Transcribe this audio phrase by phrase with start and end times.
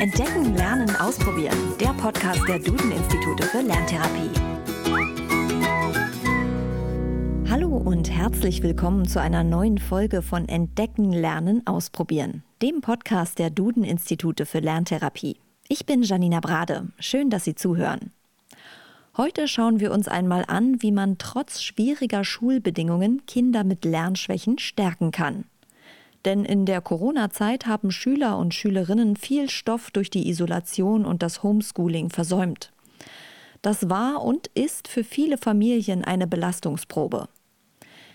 [0.00, 1.58] Entdecken, Lernen, Ausprobieren.
[1.80, 4.30] Der Podcast der Duden-Institute für Lerntherapie.
[7.50, 13.50] Hallo und herzlich willkommen zu einer neuen Folge von Entdecken, Lernen, Ausprobieren, dem Podcast der
[13.50, 15.40] Duden-Institute für Lerntherapie.
[15.66, 16.92] Ich bin Janina Brade.
[17.00, 18.12] Schön, dass Sie zuhören.
[19.16, 25.10] Heute schauen wir uns einmal an, wie man trotz schwieriger Schulbedingungen Kinder mit Lernschwächen stärken
[25.10, 25.46] kann.
[26.28, 31.42] Denn in der Corona-Zeit haben Schüler und Schülerinnen viel Stoff durch die Isolation und das
[31.42, 32.70] Homeschooling versäumt.
[33.62, 37.30] Das war und ist für viele Familien eine Belastungsprobe.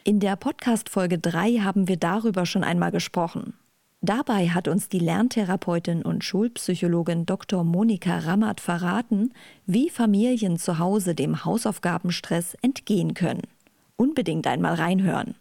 [0.03, 3.55] In der Podcast-Folge 3 haben wir darüber schon einmal gesprochen.
[4.01, 7.63] Dabei hat uns die Lerntherapeutin und Schulpsychologin Dr.
[7.63, 9.33] Monika Rammert verraten,
[9.65, 13.47] wie Familien zu Hause dem Hausaufgabenstress entgehen können.
[13.95, 15.33] Unbedingt einmal reinhören.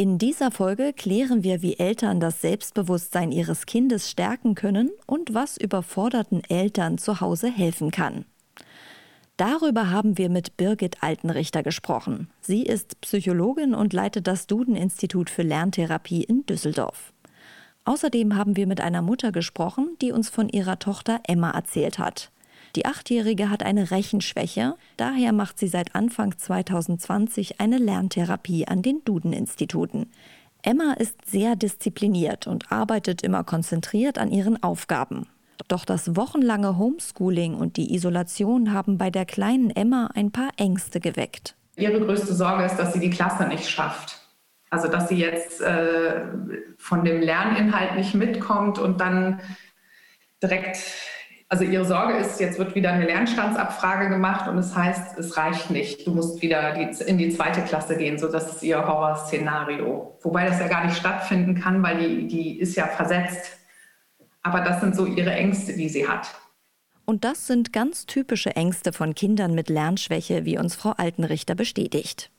[0.00, 5.56] In dieser Folge klären wir, wie Eltern das Selbstbewusstsein ihres Kindes stärken können und was
[5.56, 8.24] überforderten Eltern zu Hause helfen kann.
[9.36, 12.30] Darüber haben wir mit Birgit Altenrichter gesprochen.
[12.40, 17.12] Sie ist Psychologin und leitet das Duden-Institut für Lerntherapie in Düsseldorf.
[17.84, 22.30] Außerdem haben wir mit einer Mutter gesprochen, die uns von ihrer Tochter Emma erzählt hat.
[22.76, 29.02] Die Achtjährige hat eine Rechenschwäche, daher macht sie seit Anfang 2020 eine Lerntherapie an den
[29.04, 30.10] Duden-Instituten.
[30.62, 35.26] Emma ist sehr diszipliniert und arbeitet immer konzentriert an ihren Aufgaben.
[35.68, 41.00] Doch das wochenlange Homeschooling und die Isolation haben bei der kleinen Emma ein paar Ängste
[41.00, 41.56] geweckt.
[41.76, 44.20] Ihre größte Sorge ist, dass sie die Klasse nicht schafft.
[44.70, 46.22] Also dass sie jetzt äh,
[46.76, 49.40] von dem Lerninhalt nicht mitkommt und dann
[50.42, 50.78] direkt
[51.50, 55.70] also ihre Sorge ist, jetzt wird wieder eine Lernstandsabfrage gemacht und es heißt, es reicht
[55.70, 56.06] nicht.
[56.06, 58.18] Du musst wieder die, in die zweite Klasse gehen.
[58.18, 60.18] So, das ist ihr Horrorszenario.
[60.22, 63.58] Wobei das ja gar nicht stattfinden kann, weil die, die ist ja versetzt.
[64.42, 66.34] Aber das sind so ihre Ängste, die sie hat.
[67.06, 72.30] Und das sind ganz typische Ängste von Kindern mit Lernschwäche, wie uns Frau Altenrichter bestätigt.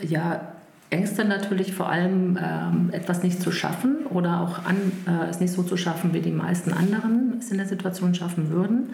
[0.00, 0.52] Ja,
[0.90, 5.52] Ängste natürlich vor allem ähm, etwas nicht zu schaffen oder auch an, äh, es nicht
[5.52, 8.90] so zu schaffen, wie die meisten anderen es in der Situation schaffen würden.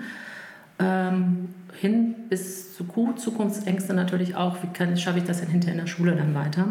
[0.78, 1.48] Ähm,
[1.80, 2.84] hin bis zu
[3.16, 6.68] Zukunftsängste natürlich auch, wie kann, schaffe ich das denn hinterher in der Schule dann weiter.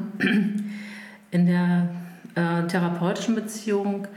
[1.32, 1.90] In der
[2.36, 4.08] äh, therapeutischen Beziehung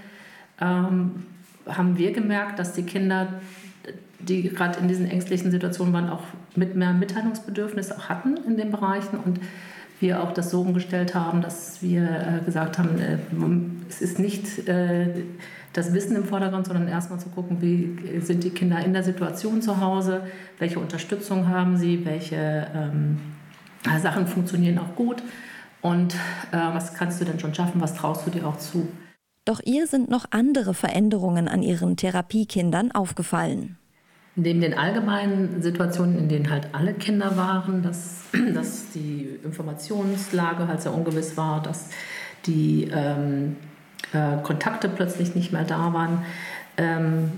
[0.61, 1.27] ähm,
[1.67, 3.29] haben wir gemerkt, dass die Kinder,
[4.19, 6.23] die gerade in diesen ängstlichen Situationen waren, auch
[6.55, 9.41] mit mehr Mitteilungsbedürfnis auch hatten in den Bereichen und
[10.01, 13.19] wir auch das so umgestellt haben, dass wir äh, gesagt haben, äh,
[13.89, 15.25] es ist nicht äh,
[15.73, 19.63] das Wissen im Vordergrund, sondern erstmal zu gucken, wie sind die Kinder in der Situation
[19.63, 20.23] zu Hause,
[20.59, 23.19] welche Unterstützung haben sie, welche ähm,
[24.01, 25.23] Sachen funktionieren auch gut
[25.83, 26.17] und
[26.51, 28.89] was kannst du denn schon schaffen, was traust du dir auch zu.
[29.45, 33.79] Doch ihr sind noch andere Veränderungen an ihren Therapiekindern aufgefallen.
[34.41, 38.23] Neben den allgemeinen Situationen, in denen halt alle Kinder waren, dass,
[38.55, 41.91] dass die Informationslage halt sehr ungewiss war, dass
[42.47, 43.57] die ähm,
[44.13, 46.25] äh, Kontakte plötzlich nicht mehr da waren,
[46.77, 47.33] ähm,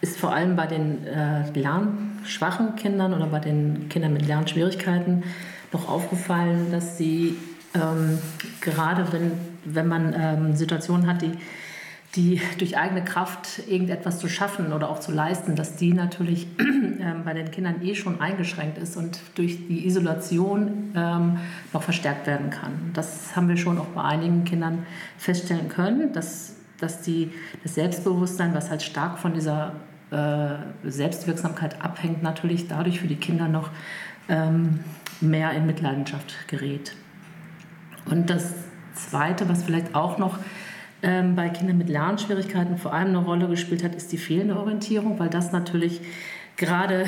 [0.00, 5.24] ist vor allem bei den äh, lernschwachen Kindern oder bei den Kindern mit Lernschwierigkeiten
[5.72, 7.36] noch aufgefallen, dass sie
[7.74, 8.18] ähm,
[8.60, 9.32] gerade wenn,
[9.64, 11.32] wenn man ähm, Situationen hat, die
[12.16, 17.22] die durch eigene Kraft irgendetwas zu schaffen oder auch zu leisten, dass die natürlich ähm,
[17.24, 21.38] bei den Kindern eh schon eingeschränkt ist und durch die Isolation ähm,
[21.72, 22.90] noch verstärkt werden kann.
[22.92, 24.86] Das haben wir schon auch bei einigen Kindern
[25.18, 27.32] feststellen können, dass, dass die,
[27.62, 29.72] das Selbstbewusstsein, was halt stark von dieser
[30.12, 33.70] äh, Selbstwirksamkeit abhängt, natürlich dadurch für die Kinder noch
[34.28, 34.80] ähm,
[35.20, 36.94] mehr in Mitleidenschaft gerät.
[38.06, 38.54] Und das
[38.94, 40.38] Zweite, was vielleicht auch noch
[41.04, 45.18] ähm, bei Kindern mit Lernschwierigkeiten vor allem eine Rolle gespielt hat, ist die fehlende Orientierung,
[45.18, 46.00] weil das natürlich
[46.56, 47.06] gerade äh,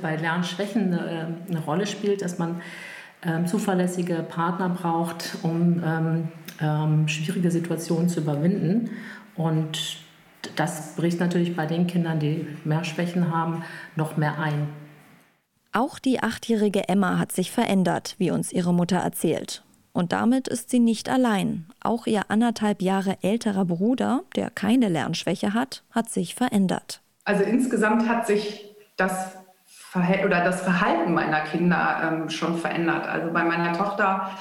[0.00, 2.62] bei Lernschwächen eine, äh, eine, Rolle spielt, dass man
[3.22, 6.28] ähm, zuverlässige Partner braucht, um ähm,
[6.60, 8.90] ähm, schwierige Situationen zu überwinden.
[9.36, 9.98] Und
[10.56, 13.64] das bricht natürlich bei den Kindern, die mehr Schwächen haben,
[13.96, 14.68] noch mehr ein.
[15.72, 19.65] Auch die achtjährige Emma hat sich verändert, wie uns ihre Mutter erzählt.
[19.96, 21.64] Und damit ist sie nicht allein.
[21.82, 27.00] Auch ihr anderthalb Jahre älterer Bruder, der keine Lernschwäche hat, hat sich verändert.
[27.24, 29.32] Also insgesamt hat sich das,
[29.64, 33.08] Verhält oder das Verhalten meiner Kinder ähm, schon verändert.
[33.08, 34.32] Also bei meiner Tochter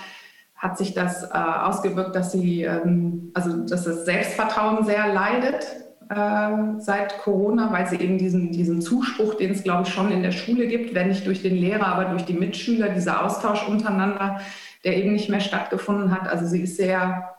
[0.57, 5.65] hat sich das äh, ausgewirkt, dass sie, ähm, also dass das Selbstvertrauen sehr leidet
[6.09, 10.21] äh, seit Corona, weil sie eben diesen, diesen Zuspruch, den es glaube ich schon in
[10.21, 14.41] der Schule gibt, wenn nicht durch den Lehrer, aber durch die Mitschüler, dieser Austausch untereinander,
[14.85, 16.27] der eben nicht mehr stattgefunden hat.
[16.29, 17.35] Also sie ist sehr,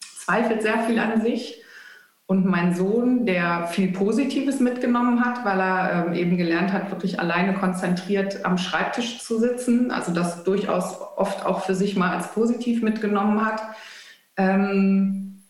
[0.00, 1.60] zweifelt sehr viel an sich.
[2.26, 7.20] und mein Sohn, der viel Positives mitgenommen hat, weil er ähm, eben gelernt hat, wirklich
[7.20, 12.32] alleine konzentriert am Schreibtisch zu sitzen, also das durchaus oft auch für sich mal als
[12.32, 13.62] positiv mitgenommen hat.
[14.38, 15.42] Ähm,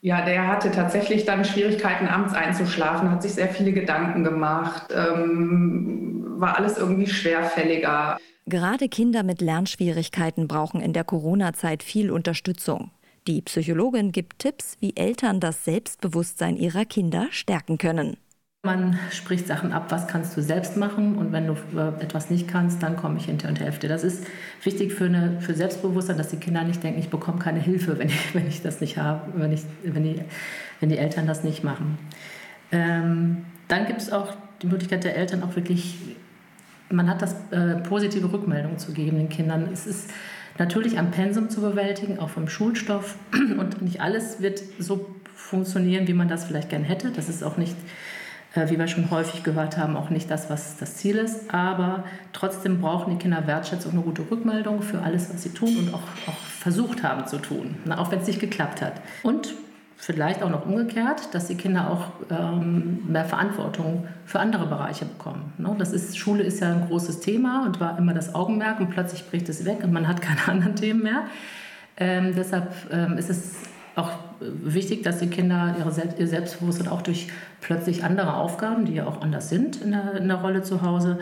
[0.00, 6.34] ja, der hatte tatsächlich dann Schwierigkeiten, abends einzuschlafen, hat sich sehr viele Gedanken gemacht, ähm,
[6.38, 8.18] war alles irgendwie schwerfälliger.
[8.46, 12.90] Gerade Kinder mit Lernschwierigkeiten brauchen in der Corona-Zeit viel Unterstützung.
[13.28, 18.16] Die Psychologin gibt Tipps, wie Eltern das Selbstbewusstsein ihrer Kinder stärken können.
[18.64, 22.46] Man spricht Sachen ab, was kannst du selbst machen und wenn du äh, etwas nicht
[22.46, 23.88] kannst, dann komme ich hinter und Hälfte.
[23.88, 24.24] Das ist
[24.62, 28.08] wichtig für, eine, für Selbstbewusstsein, dass die Kinder nicht denken, ich bekomme keine Hilfe, wenn
[28.08, 30.20] ich, wenn ich das nicht habe, wenn, ich, wenn, die,
[30.80, 31.98] wenn die Eltern das nicht machen.
[32.70, 35.96] Ähm, dann gibt es auch die Möglichkeit der Eltern auch wirklich,
[36.92, 39.68] man hat das äh, positive Rückmeldung zu geben den Kindern.
[39.72, 40.10] Es ist
[40.58, 43.16] natürlich am Pensum zu bewältigen, auch vom Schulstoff.
[43.32, 47.10] Und nicht alles wird so funktionieren, wie man das vielleicht gern hätte.
[47.10, 47.74] Das ist auch nicht,
[48.54, 51.52] äh, wie wir schon häufig gehört haben, auch nicht das, was das Ziel ist.
[51.52, 55.94] Aber trotzdem brauchen die Kinder Wertschätzung, eine gute Rückmeldung für alles, was sie tun und
[55.94, 59.00] auch, auch versucht haben zu tun, auch wenn es nicht geklappt hat.
[59.22, 59.54] Und
[59.96, 65.52] vielleicht auch noch umgekehrt, dass die Kinder auch ähm, mehr Verantwortung für andere Bereiche bekommen.
[65.58, 65.74] Ne?
[65.78, 69.28] Das ist, Schule ist ja ein großes Thema und war immer das Augenmerk und plötzlich
[69.28, 71.24] bricht es weg und man hat keine anderen Themen mehr.
[71.96, 73.54] Ähm, deshalb ähm, ist es
[73.94, 74.10] auch
[74.40, 77.28] wichtig, dass die Kinder ihre Selbst, ihr Selbstbewusstsein auch durch
[77.60, 81.18] plötzlich andere Aufgaben, die ja auch anders sind in der, in der Rolle zu Hause,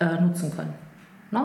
[0.00, 0.72] äh, nutzen können.
[1.30, 1.42] Ne?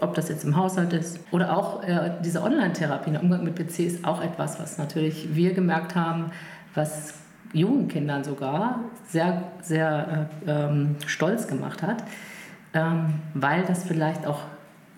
[0.00, 3.80] Ob das jetzt im Haushalt ist oder auch äh, diese Online-Therapie, der Umgang mit PC
[3.80, 6.30] ist auch etwas, was natürlich wir gemerkt haben,
[6.74, 7.14] was
[7.52, 12.04] jungen Kindern sogar sehr, sehr äh, ähm, stolz gemacht hat,
[12.74, 14.40] ähm, weil das vielleicht auch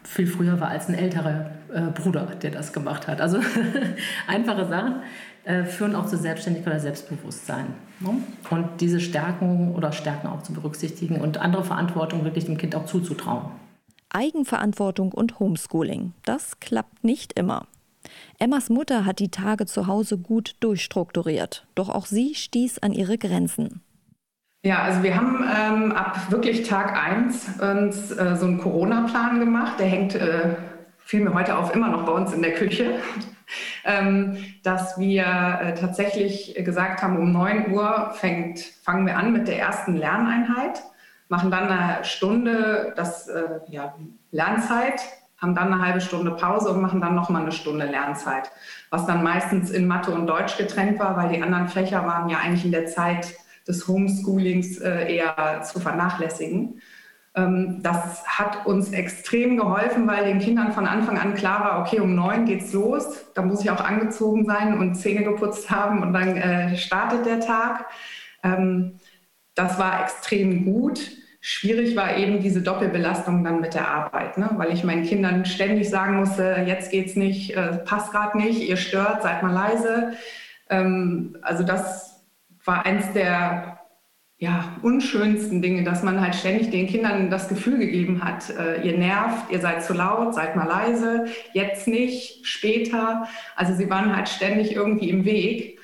[0.03, 3.21] viel früher war als ein älterer äh, Bruder, der das gemacht hat.
[3.21, 3.39] Also
[4.27, 4.97] einfache Sachen
[5.45, 7.67] äh, führen auch zu Selbstständigkeit oder Selbstbewusstsein.
[8.01, 8.11] Ne?
[8.51, 12.87] Und diese Stärken oder Stärken auch zu berücksichtigen und andere Verantwortung wirklich dem Kind auch
[12.87, 13.60] zuzutrauen.
[14.11, 16.13] Eigenverantwortung und Homeschooling.
[16.25, 17.67] Das klappt nicht immer.
[18.39, 23.19] Emmas Mutter hat die Tage zu Hause gut durchstrukturiert, doch auch sie stieß an ihre
[23.19, 23.83] Grenzen.
[24.63, 29.81] Ja, also wir haben ähm, ab wirklich Tag 1 uns äh, so einen Corona-Plan gemacht.
[29.81, 30.55] Der hängt, äh,
[30.99, 32.99] fiel mir heute auf, immer noch bei uns in der Küche.
[33.85, 39.49] ähm, dass wir äh, tatsächlich gesagt haben, um 9 Uhr fängt, fangen wir an mit
[39.49, 40.83] der ersten Lerneinheit
[41.31, 43.95] machen dann eine Stunde das, äh, ja,
[44.33, 45.01] Lernzeit,
[45.39, 48.51] haben dann eine halbe Stunde Pause und machen dann nochmal eine Stunde Lernzeit,
[48.91, 52.39] was dann meistens in Mathe und Deutsch getrennt war, weil die anderen Fächer waren ja
[52.39, 53.35] eigentlich in der Zeit
[53.67, 56.83] des Homeschoolings äh, eher zu vernachlässigen.
[57.37, 62.01] Ähm, das hat uns extrem geholfen, weil den Kindern von Anfang an klar war, okay,
[62.01, 66.13] um neun geht's los, da muss ich auch angezogen sein und Zähne geputzt haben und
[66.13, 67.87] dann äh, startet der Tag.
[68.43, 68.99] Ähm,
[69.55, 71.20] das war extrem gut.
[71.43, 74.51] Schwierig war eben diese Doppelbelastung dann mit der Arbeit, ne?
[74.57, 78.77] weil ich meinen Kindern ständig sagen musste, jetzt geht's nicht, äh, passt gerade nicht, ihr
[78.77, 80.13] stört, seid mal leise.
[80.69, 82.27] Ähm, also das
[82.65, 83.81] war eins der
[84.37, 88.97] ja, unschönsten Dinge, dass man halt ständig den Kindern das Gefühl gegeben hat, äh, ihr
[88.97, 93.29] nervt, ihr seid zu laut, seid mal leise, jetzt nicht, später.
[93.57, 95.80] Also sie waren halt ständig irgendwie im Weg.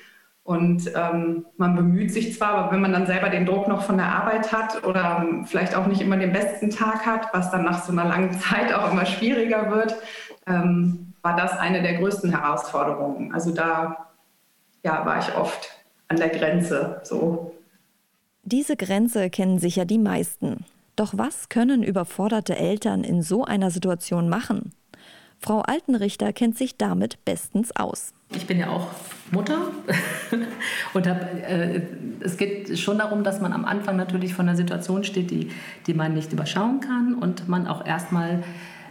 [0.47, 3.97] Und ähm, man bemüht sich zwar, aber wenn man dann selber den Druck noch von
[3.97, 7.83] der Arbeit hat oder vielleicht auch nicht immer den besten Tag hat, was dann nach
[7.83, 9.97] so einer langen Zeit auch immer schwieriger wird,
[10.47, 13.33] ähm, war das eine der größten Herausforderungen.
[13.33, 14.07] Also da
[14.85, 15.69] ja, war ich oft
[16.07, 17.01] an der Grenze.
[17.03, 17.53] So.
[18.43, 20.63] Diese Grenze kennen sicher die meisten.
[20.95, 24.71] Doch was können überforderte Eltern in so einer Situation machen?
[25.39, 28.13] Frau Altenrichter kennt sich damit bestens aus.
[28.35, 28.87] Ich bin ja auch
[29.31, 29.71] Mutter
[30.93, 31.81] und hab, äh,
[32.19, 35.49] es geht schon darum, dass man am Anfang natürlich von einer Situation steht, die,
[35.85, 38.43] die man nicht überschauen kann und man auch erstmal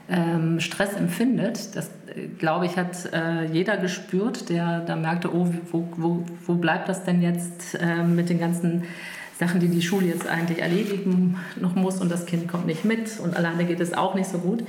[0.08, 1.76] ähm, Stress empfindet.
[1.76, 6.54] Das, äh, glaube ich, hat äh, jeder gespürt, der da merkte, oh, wo, wo, wo
[6.54, 8.84] bleibt das denn jetzt äh, mit den ganzen
[9.38, 13.20] Sachen, die die Schule jetzt eigentlich erledigen noch muss und das Kind kommt nicht mit
[13.20, 14.64] und alleine geht es auch nicht so gut.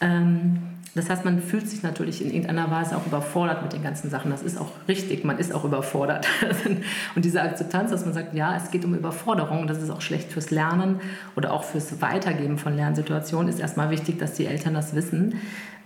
[0.00, 0.58] Ähm,
[0.94, 4.30] das heißt, man fühlt sich natürlich in irgendeiner Weise auch überfordert mit den ganzen Sachen.
[4.30, 6.28] Das ist auch richtig, man ist auch überfordert.
[7.16, 10.30] und diese Akzeptanz, dass man sagt, ja, es geht um Überforderung, das ist auch schlecht
[10.30, 11.00] fürs Lernen
[11.34, 15.34] oder auch fürs Weitergeben von Lernsituationen, ist erstmal wichtig, dass die Eltern das wissen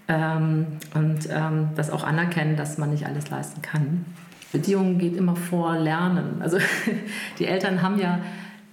[0.09, 4.05] ähm, und ähm, das auch anerkennen, dass man nicht alles leisten kann.
[4.53, 6.41] Beziehungen geht immer vor Lernen.
[6.41, 6.59] Also
[7.39, 8.21] die Eltern haben ja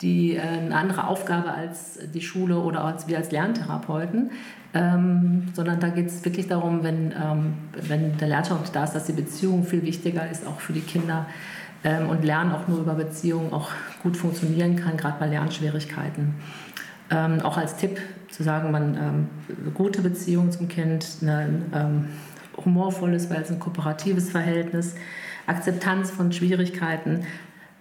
[0.01, 4.31] die, äh, eine andere Aufgabe als die Schule oder als wir als Lerntherapeuten,
[4.73, 7.53] ähm, sondern da geht es wirklich darum, wenn, ähm,
[7.87, 11.27] wenn der Lernschafft da ist, dass die Beziehung viel wichtiger ist, auch für die Kinder
[11.83, 13.69] ähm, und Lernen auch nur über Beziehungen auch
[14.03, 16.35] gut funktionieren kann, gerade bei Lernschwierigkeiten.
[17.09, 17.99] Ähm, auch als Tipp
[18.29, 22.07] zu sagen, man ähm, gute Beziehung zum Kind, ein ähm,
[22.65, 24.95] humorvolles, weil es ein kooperatives Verhältnis,
[25.45, 27.25] Akzeptanz von Schwierigkeiten,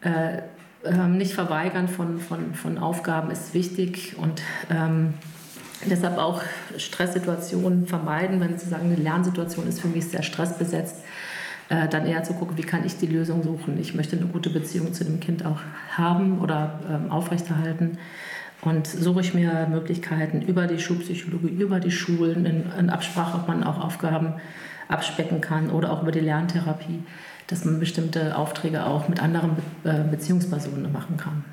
[0.03, 0.43] äh,
[0.85, 5.15] äh, nicht verweigern von, von, von Aufgaben ist wichtig und ähm,
[5.87, 6.43] deshalb auch
[6.77, 10.97] Stresssituationen vermeiden, wenn Sie sagen, eine Lernsituation ist für mich sehr stressbesetzt
[11.69, 13.79] äh, dann eher zu gucken, wie kann ich die Lösung suchen.
[13.81, 15.61] Ich möchte eine gute Beziehung zu dem Kind auch
[15.97, 17.99] haben oder ähm, aufrechterhalten.
[18.61, 23.49] Und suche ich mir Möglichkeiten über die Schulpsychologie, über die Schulen, in, in Absprache, ob
[23.49, 24.35] man auch Aufgaben
[24.89, 27.03] abspecken kann oder auch über die Lerntherapie,
[27.49, 31.45] dass man bestimmte Aufträge auch mit anderen Be äh, Beziehungspersonen machen kann.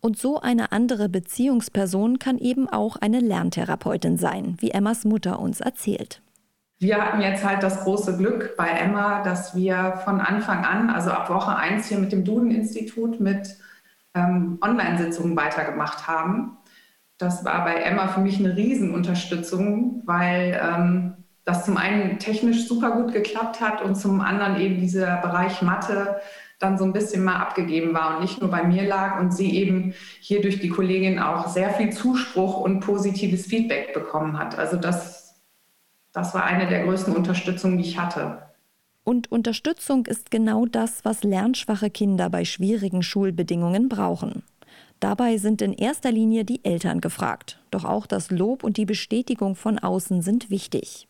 [0.00, 5.60] Und so eine andere Beziehungsperson kann eben auch eine Lerntherapeutin sein, wie Emmas Mutter uns
[5.60, 6.22] erzählt.
[6.78, 11.10] Wir hatten jetzt halt das große Glück bei Emma, dass wir von Anfang an, also
[11.10, 13.56] ab Woche 1 hier mit dem Duden-Institut mit
[14.14, 16.56] ähm, Online-Sitzungen weitergemacht haben.
[17.18, 21.17] Das war bei Emma für mich eine Riesenunterstützung, weil ähm,
[21.48, 26.20] das zum einen technisch super gut geklappt hat und zum anderen eben dieser Bereich Mathe
[26.58, 29.56] dann so ein bisschen mal abgegeben war und nicht nur bei mir lag und sie
[29.56, 34.58] eben hier durch die Kollegin auch sehr viel Zuspruch und positives Feedback bekommen hat.
[34.58, 35.18] Also das
[36.12, 38.42] das war eine der größten Unterstützungen, die ich hatte.
[39.04, 44.42] Und Unterstützung ist genau das, was lernschwache Kinder bei schwierigen Schulbedingungen brauchen.
[45.00, 47.60] Dabei sind in erster Linie die Eltern gefragt.
[47.70, 51.07] Doch auch das Lob und die Bestätigung von außen sind wichtig.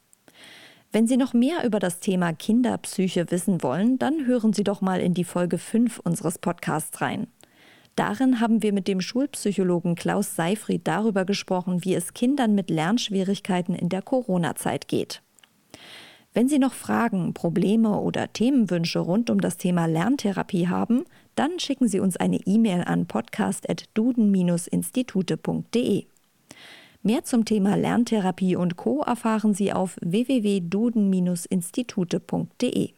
[0.90, 5.00] Wenn Sie noch mehr über das Thema Kinderpsyche wissen wollen, dann hören Sie doch mal
[5.00, 7.26] in die Folge 5 unseres Podcasts rein.
[7.94, 13.74] Darin haben wir mit dem Schulpsychologen Klaus Seifried darüber gesprochen, wie es Kindern mit Lernschwierigkeiten
[13.74, 15.20] in der Corona-Zeit geht.
[16.32, 21.04] Wenn Sie noch Fragen, Probleme oder Themenwünsche rund um das Thema Lerntherapie haben,
[21.34, 26.06] dann schicken Sie uns eine E-Mail an podcast.duden-institute.de.
[27.02, 29.02] Mehr zum Thema Lerntherapie und Co.
[29.02, 32.90] erfahren Sie auf www.duden-institute.de.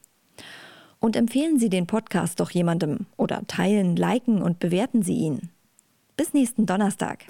[1.00, 5.48] Und empfehlen Sie den Podcast doch jemandem oder teilen, liken und bewerten Sie ihn.
[6.16, 7.24] Bis nächsten Donnerstag.